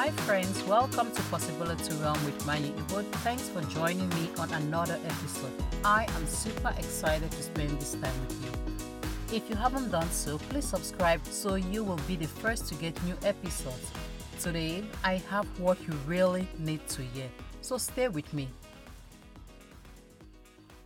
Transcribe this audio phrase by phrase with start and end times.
[0.00, 0.62] Hi, friends.
[0.62, 3.04] Welcome to Possibility Realm with Manny Ibod.
[3.26, 5.50] Thanks for joining me on another episode.
[5.84, 9.36] I am super excited to spend this time with you.
[9.36, 12.94] If you haven't done so, please subscribe so you will be the first to get
[13.02, 13.90] new episodes.
[14.38, 17.28] Today, I have what you really need to hear,
[17.60, 18.48] so stay with me.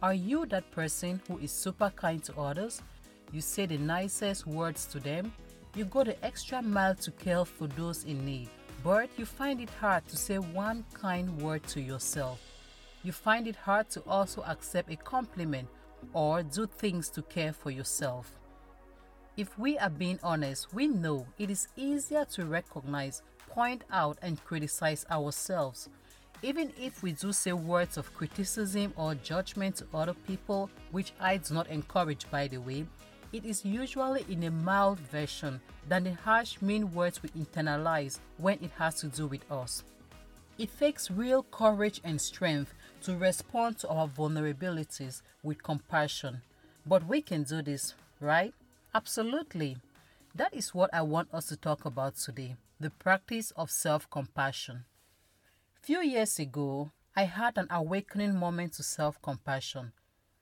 [0.02, 2.80] Are you that person who is super kind to others?
[3.30, 5.34] You say the nicest words to them?
[5.74, 8.48] You go the extra mile to care for those in need,
[8.82, 12.40] but you find it hard to say one kind word to yourself.
[13.04, 15.68] You find it hard to also accept a compliment
[16.12, 18.32] or do things to care for yourself.
[19.36, 24.42] If we are being honest, we know it is easier to recognize, point out, and
[24.44, 25.88] criticize ourselves.
[26.42, 31.36] Even if we do say words of criticism or judgment to other people, which I
[31.36, 32.84] do not encourage by the way,
[33.32, 38.58] it is usually in a mild version than the harsh, mean words we internalize when
[38.62, 39.82] it has to do with us.
[40.58, 46.42] It takes real courage and strength to respond to our vulnerabilities with compassion.
[46.84, 48.52] But we can do this, right?
[48.94, 49.78] Absolutely.
[50.34, 54.84] That is what I want us to talk about today the practice of self compassion.
[55.80, 59.92] Few years ago, I had an awakening moment to self compassion.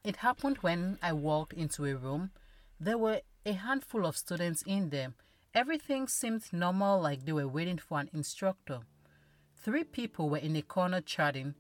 [0.02, 2.30] It happened when I walked into a room
[2.81, 5.12] there were a handful of students in there.
[5.55, 8.81] Everything seemed normal, like they were waiting for an instructor.
[9.62, 11.55] Three people were in a corner chatting.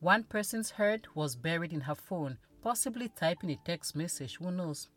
[0.00, 4.88] One person's head was buried in her phone, possibly typing a text message, who knows.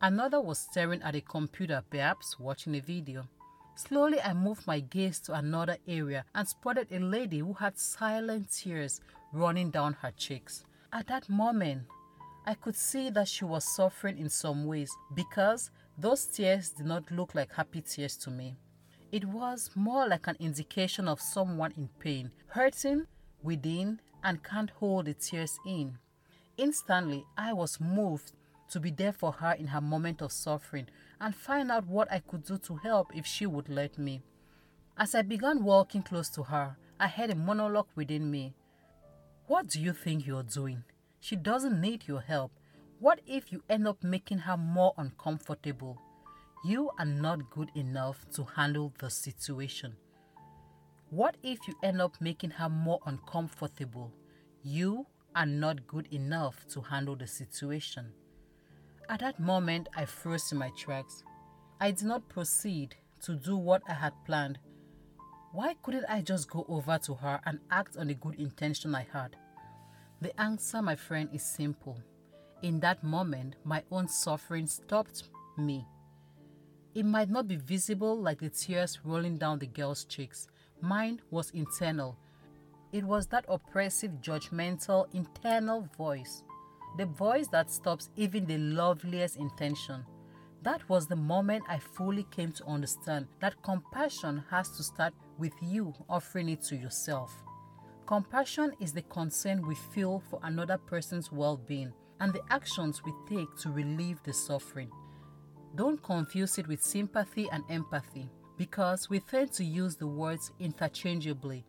[0.00, 3.26] Another was staring at a computer, perhaps watching a video.
[3.74, 8.52] Slowly, I moved my gaze to another area and spotted a lady who had silent
[8.52, 9.00] tears
[9.32, 10.64] running down her cheeks.
[10.92, 11.82] At that moment,
[12.46, 17.10] I could see that she was suffering in some ways because those tears did not
[17.10, 18.54] look like happy tears to me.
[19.10, 23.06] It was more like an indication of someone in pain, hurting
[23.42, 25.98] within, and can't hold the tears in.
[26.56, 28.32] Instantly, I was moved
[28.70, 30.86] to be there for her in her moment of suffering
[31.20, 34.22] and find out what I could do to help if she would let me.
[34.96, 38.54] As I began walking close to her, I heard a monologue within me.
[39.46, 40.82] What do you think you're doing?
[41.20, 42.52] She doesn't need your help.
[42.98, 45.98] What if you end up making her more uncomfortable?
[46.64, 49.96] You are not good enough to handle the situation.
[51.10, 54.12] What if you end up making her more uncomfortable?
[54.62, 58.12] You are not good enough to handle the situation.
[59.08, 61.22] At that moment, I froze in my tracks.
[61.80, 64.58] I did not proceed to do what I had planned.
[65.52, 69.06] Why couldn't I just go over to her and act on the good intention I
[69.12, 69.36] had?
[70.20, 71.98] The answer, my friend, is simple.
[72.62, 75.24] In that moment, my own suffering stopped
[75.58, 75.86] me.
[76.94, 80.48] It might not be visible like the tears rolling down the girl's cheeks.
[80.80, 82.16] Mine was internal.
[82.92, 86.42] It was that oppressive, judgmental, internal voice.
[86.96, 90.06] The voice that stops even the loveliest intention.
[90.62, 95.52] That was the moment I fully came to understand that compassion has to start with
[95.60, 97.44] you offering it to yourself.
[98.06, 103.12] Compassion is the concern we feel for another person's well being and the actions we
[103.28, 104.88] take to relieve the suffering.
[105.74, 111.64] Don't confuse it with sympathy and empathy because we tend to use the words interchangeably.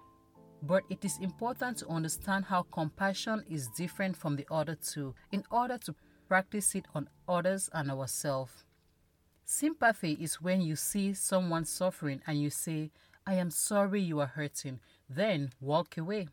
[0.62, 5.44] But it is important to understand how compassion is different from the other two in
[5.50, 5.96] order to
[6.28, 8.64] practice it on others and ourselves.
[9.44, 12.92] Sympathy is when you see someone suffering and you say,
[13.26, 14.80] I am sorry you are hurting,
[15.10, 16.28] then walk away.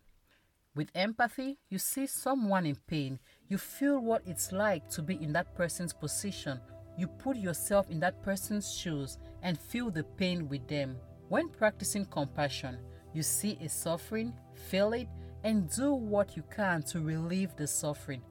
[0.75, 5.33] With empathy, you see someone in pain, you feel what it's like to be in
[5.35, 6.61] that person's position,
[6.99, 10.97] you put yourself in that person's shoes and feel the pain with them.
[11.29, 12.79] When practicing compassion,
[13.13, 14.33] you see a suffering,
[14.69, 15.09] feel it,
[15.45, 18.23] and do what you can to relieve the suffering.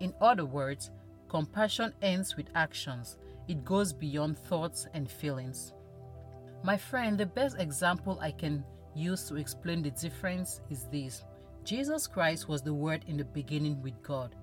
[0.00, 0.90] In other words,
[1.28, 3.18] compassion ends with actions,
[3.48, 5.74] it goes beyond thoughts and feelings.
[6.62, 8.64] My friend, the best example I can
[8.94, 11.24] use to explain the difference is this
[11.64, 14.34] Jesus Christ was the Word in the beginning with God.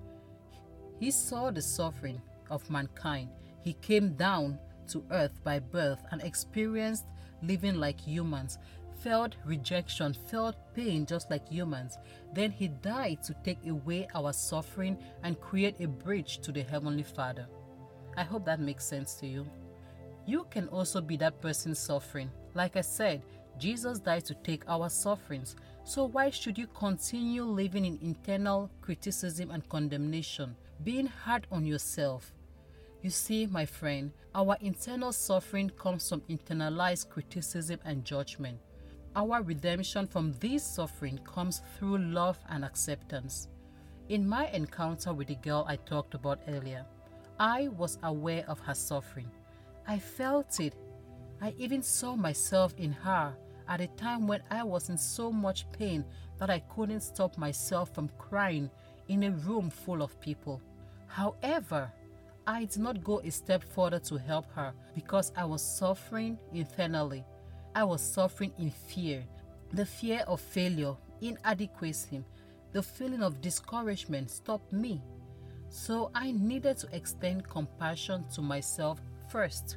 [0.98, 3.30] He saw the suffering of mankind.
[3.60, 4.58] He came down
[4.88, 7.06] to earth by birth and experienced
[7.42, 8.58] living like humans,
[9.02, 11.98] felt rejection, felt pain just like humans.
[12.34, 17.02] Then he died to take away our suffering and create a bridge to the Heavenly
[17.04, 17.46] Father.
[18.16, 19.46] I hope that makes sense to you.
[20.26, 22.30] You can also be that person suffering.
[22.54, 23.22] Like I said,
[23.58, 25.56] Jesus died to take our sufferings.
[25.84, 32.32] So why should you continue living in internal criticism and condemnation, being hard on yourself?
[33.02, 38.58] You see, my friend, our internal suffering comes from internalized criticism and judgment.
[39.16, 43.48] Our redemption from this suffering comes through love and acceptance.
[44.08, 46.84] In my encounter with the girl I talked about earlier,
[47.38, 49.30] I was aware of her suffering.
[49.86, 50.74] I felt it.
[51.40, 53.34] I even saw myself in her
[53.68, 56.04] at a time when I was in so much pain
[56.38, 58.70] that I couldn't stop myself from crying
[59.08, 60.60] in a room full of people.
[61.06, 61.90] However,
[62.46, 67.24] I did not go a step further to help her because I was suffering internally.
[67.74, 69.24] I was suffering in fear
[69.72, 72.24] the fear of failure, inadequacy,
[72.72, 75.02] the feeling of discouragement stopped me.
[75.68, 79.00] So I needed to extend compassion to myself
[79.30, 79.76] first.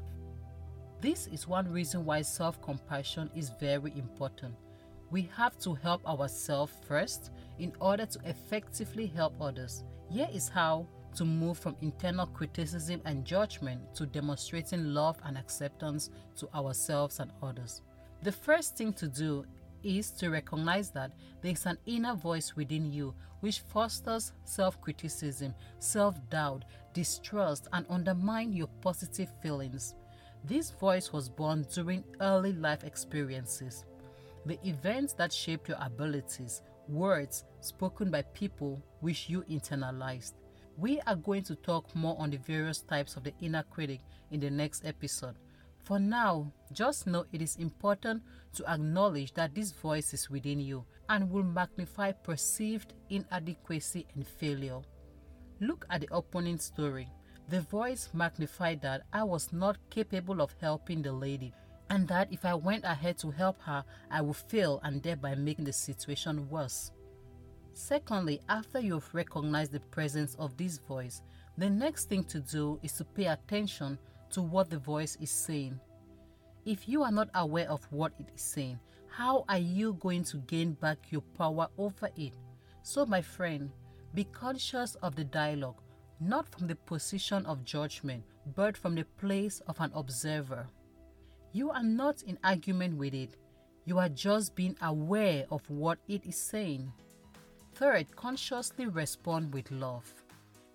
[1.01, 4.53] This is one reason why self compassion is very important.
[5.09, 9.83] We have to help ourselves first in order to effectively help others.
[10.11, 16.11] Here is how to move from internal criticism and judgment to demonstrating love and acceptance
[16.37, 17.81] to ourselves and others.
[18.21, 19.43] The first thing to do
[19.81, 25.55] is to recognize that there is an inner voice within you which fosters self criticism,
[25.79, 26.63] self doubt,
[26.93, 29.95] distrust, and undermine your positive feelings.
[30.43, 33.85] This voice was born during early life experiences.
[34.45, 40.33] The events that shaped your abilities, words spoken by people which you internalized.
[40.77, 44.01] We are going to talk more on the various types of the inner critic
[44.31, 45.35] in the next episode.
[45.83, 48.23] For now, just know it is important
[48.53, 54.79] to acknowledge that this voice is within you and will magnify perceived inadequacy and failure.
[55.59, 57.09] Look at the opening story.
[57.51, 61.53] The voice magnified that I was not capable of helping the lady
[61.89, 65.65] and that if I went ahead to help her, I would fail and thereby making
[65.65, 66.93] the situation worse.
[67.73, 71.23] Secondly, after you've recognized the presence of this voice,
[71.57, 73.99] the next thing to do is to pay attention
[74.29, 75.77] to what the voice is saying.
[76.63, 80.37] If you are not aware of what it is saying, how are you going to
[80.37, 82.31] gain back your power over it?
[82.81, 83.71] So, my friend,
[84.15, 85.81] be conscious of the dialogue,
[86.21, 88.23] not from the position of judgment,
[88.55, 90.67] but from the place of an observer.
[91.51, 93.35] You are not in argument with it,
[93.85, 96.93] you are just being aware of what it is saying.
[97.73, 100.05] Third, consciously respond with love.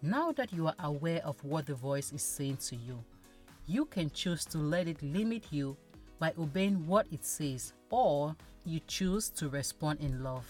[0.02, 3.02] Now that you are aware of what the voice is saying to you,
[3.66, 5.76] you can choose to let it limit you
[6.18, 8.34] by obeying what it says, or
[8.64, 10.44] you choose to respond in love.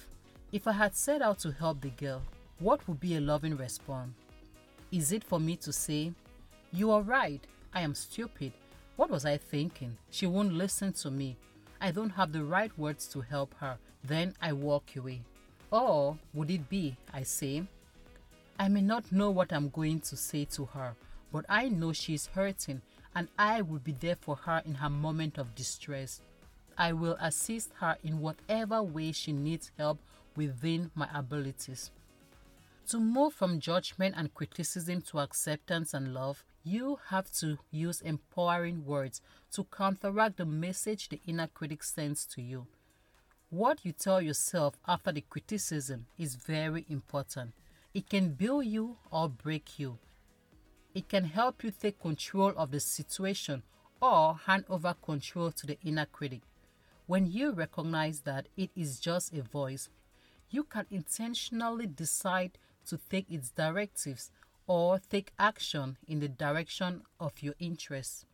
[0.53, 2.23] If I had set out to help the girl,
[2.61, 4.15] what would be a loving response?
[4.93, 6.13] Is it for me to say,
[6.73, 7.41] You are right,
[7.75, 8.53] I am stupid.
[8.97, 9.97] What was I thinking?
[10.11, 11.37] She won't listen to me.
[11.81, 13.77] I don't have the right words to help her.
[14.05, 15.23] Then I walk away.
[15.71, 17.65] Or would it be, I say,
[18.59, 20.95] I may not know what I'm going to say to her,
[21.33, 22.81] but I know she's hurting
[23.15, 26.21] and I will be there for her in her moment of distress.
[26.79, 29.99] I will assist her in whatever way she needs help
[30.37, 31.91] within my abilities.
[32.91, 38.85] To move from judgment and criticism to acceptance and love, you have to use empowering
[38.85, 39.21] words
[39.55, 42.69] to counteract the message the inner critic sends to you.
[43.51, 47.55] What you tell yourself after the criticism is very important.
[47.93, 49.99] It can build you or break you.
[50.95, 53.65] It can help you take control of the situation
[54.01, 56.43] or hand over control to the inner critic.
[57.07, 59.89] When you recognize that it is just a voice,
[60.51, 62.59] you can intentionally decide
[62.89, 64.31] to take its directives
[64.67, 68.25] or take action in the direction of your interests.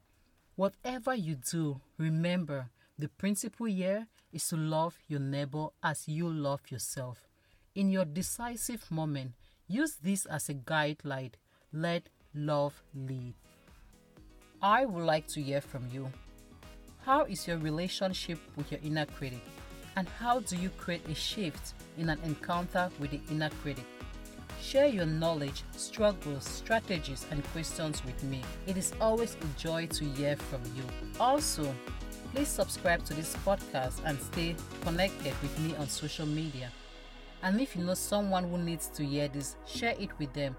[0.57, 6.61] Whatever you do, remember the principle here is to love your neighbor as you love
[6.71, 7.29] yourself.
[7.75, 9.33] In your decisive moment,
[9.67, 11.33] use this as a guideline.
[11.73, 13.35] Let love lead.
[14.63, 16.11] I would like to hear from you.
[17.05, 19.43] How is your relationship with your inner critic?
[19.97, 23.85] And how do you create a shift in an encounter with the inner critic?
[24.63, 28.41] Share your knowledge, struggles, strategies, and questions with me.
[28.67, 30.85] It is always a joy to hear from you.
[31.21, 31.75] Also,
[32.33, 36.71] please subscribe to this podcast and stay connected with me on social media.
[37.43, 40.57] And if you know someone who needs to hear this, share it with them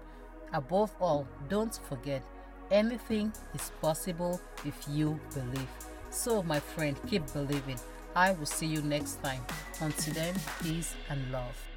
[0.54, 2.22] Above all, don't forget
[2.70, 5.68] anything is possible if you believe.
[6.10, 7.78] So, my friend, keep believing.
[8.14, 9.42] I will see you next time.
[9.80, 11.73] Until then, peace and love.